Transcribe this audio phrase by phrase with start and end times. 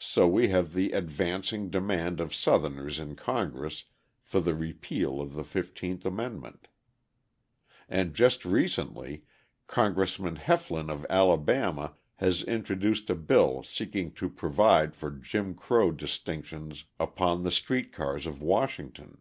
[0.00, 3.84] So we have the advancing demand by Southerners in Congress
[4.20, 6.66] for the repeal of the XV Amendment.
[7.88, 9.26] And just recently
[9.68, 16.86] Congressman Heflin of Alabama has introduced a bill seeking to provide for "Jim Crow" distinctions
[16.98, 19.18] upon the street cars of Washington.